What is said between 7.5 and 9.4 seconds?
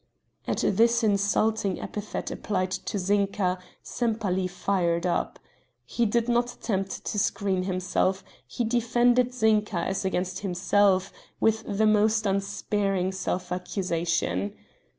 himself, he defended